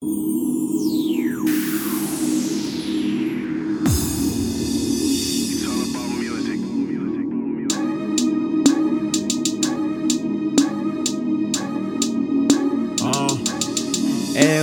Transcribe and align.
Eu 0.00 0.10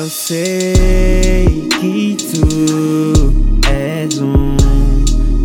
sei 0.09 1.67
que 1.81 2.15
tu 2.15 2.47
és 3.69 4.17
um 4.19 4.55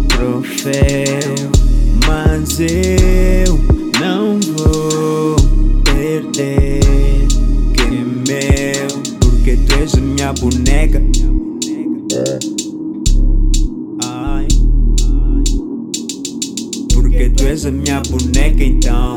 troféu, 0.07 1.51
mas 2.07 2.61
eu 2.61 3.10
minha 10.21 10.35
boneca. 10.35 11.03
Ai, 14.05 14.47
porque 16.93 17.31
tu 17.31 17.45
és 17.45 17.65
a 17.65 17.71
minha 17.71 18.03
boneca 18.03 18.63
então. 18.63 19.10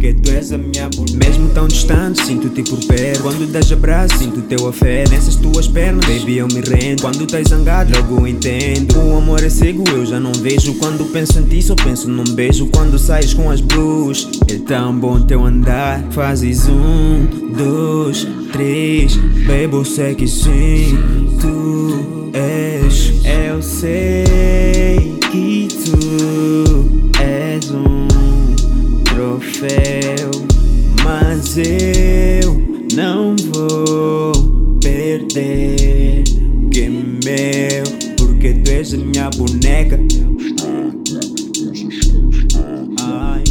Porque 0.00 0.14
tu 0.14 0.30
és 0.30 0.50
a 0.50 0.56
minha 0.56 0.88
boneca 0.88 1.26
Mesmo 1.26 1.50
tão 1.50 1.68
distante, 1.68 2.24
sinto-te 2.24 2.62
por 2.62 2.82
perto. 2.86 3.20
Quando 3.20 3.46
das 3.52 3.70
abraço, 3.70 4.16
sinto 4.16 4.40
teu 4.40 4.66
afé 4.66 5.04
Nessas 5.10 5.36
tuas 5.36 5.68
pernas, 5.68 6.06
baby 6.06 6.38
eu 6.38 6.48
me 6.48 6.62
rendo. 6.62 7.02
Quando 7.02 7.24
estás 7.24 7.48
zangado, 7.48 7.92
logo 7.94 8.26
entendo. 8.26 8.98
O 8.98 9.18
amor 9.18 9.44
é 9.44 9.50
cego, 9.50 9.84
eu 9.90 10.06
já 10.06 10.18
não 10.18 10.32
vejo. 10.32 10.72
Quando 10.76 11.04
penso 11.12 11.38
em 11.38 11.42
ti, 11.42 11.60
só 11.60 11.74
penso 11.74 12.08
num 12.08 12.24
beijo. 12.24 12.66
Quando 12.68 12.98
sais 12.98 13.34
com 13.34 13.50
as 13.50 13.60
blues 13.60 14.26
É 14.48 14.56
tão 14.56 14.98
bom 14.98 15.20
teu 15.20 15.44
andar. 15.44 16.02
Fazes 16.12 16.66
um, 16.66 17.26
dois, 17.54 18.26
três. 18.52 19.16
Baby, 19.16 19.74
eu 19.74 19.84
sei 19.84 20.14
que 20.14 20.26
sim 20.26 20.96
Tu 21.38 22.30
és. 22.32 23.12
Eu 23.22 23.60
sei 23.60 24.39
troféu, 29.40 30.30
mas 31.02 31.56
eu 31.56 32.60
não 32.94 33.34
vou 33.52 34.32
perder 34.80 36.24
que 36.70 36.88
meu, 36.88 37.84
porque 38.18 38.52
tu 38.52 38.70
és 38.70 38.92
a 38.92 38.98
minha 38.98 39.30
boneca. 39.30 39.98
Ai, 43.00 43.44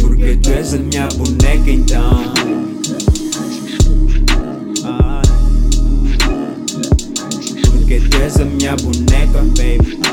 porque 0.00 0.36
tu 0.36 0.50
és 0.50 0.74
a 0.74 0.78
minha 0.78 1.08
boneca 1.08 1.70
então. 1.70 2.32
Ai, 4.84 5.22
porque 7.68 8.00
tu 8.00 8.16
és 8.22 8.36
a 8.36 8.44
minha 8.44 8.76
boneca, 8.76 9.42
baby. 9.56 10.09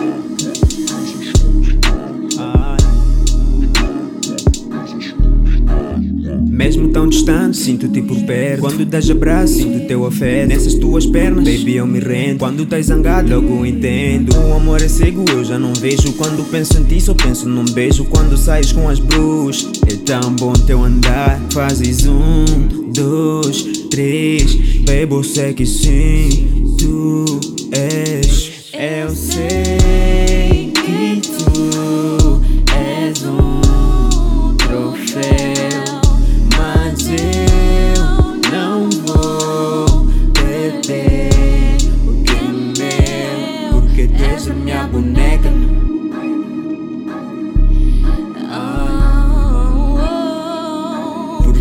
Mesmo 6.58 6.88
tão 6.88 7.08
distante, 7.08 7.55
sinto-te 7.55 8.02
por 8.02 8.17
perto. 8.23 8.61
Quando 8.61 8.83
das 8.83 9.08
abraço, 9.08 9.53
sinto 9.53 9.88
teu 9.88 10.03
afeto. 10.08 10.47
Nessas 10.47 10.73
tuas 10.73 11.05
pernas, 11.05 11.44
baby, 11.44 11.75
eu 11.75 11.86
me 11.86 12.00
rendo. 12.00 12.39
Quando 12.39 12.63
estás 12.63 12.88
zangado, 12.88 13.30
logo 13.30 13.63
entendo. 13.63 14.36
O 14.36 14.53
amor 14.53 14.81
é 14.81 14.88
cego, 14.88 15.23
eu 15.30 15.45
já 15.45 15.59
não 15.59 15.75
vejo. 15.75 16.13
Quando 16.13 16.44
penso 16.50 16.80
em 16.80 16.83
ti, 16.83 17.00
só 17.00 17.13
penso 17.13 17.47
num 17.47 17.63
beijo. 17.63 18.05
Quando 18.05 18.35
sais 18.35 18.72
com 18.72 18.89
as 18.89 18.97
blues, 18.97 19.69
é 19.85 19.94
tão 19.97 20.33
bom 20.33 20.53
teu 20.53 20.83
andar. 20.83 21.39
Fazes 21.52 22.08
um, 22.08 22.44
dois, 22.91 23.61
três. 23.91 24.55
Baby, 24.80 25.13
eu 25.13 25.23
sei 25.23 25.53
que 25.53 25.66
sim, 25.66 26.75
tu 26.79 27.39
és. 27.72 28.47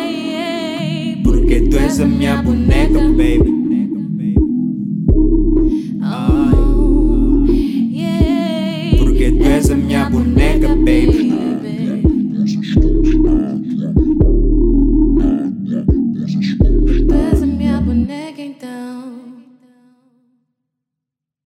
Ai, 0.00 1.21
porque 1.22 1.61
tu 1.61 1.77
és 1.77 2.00
a 2.00 2.06
minha 2.06 2.43
boneca, 2.43 2.99
baby. 3.11 3.64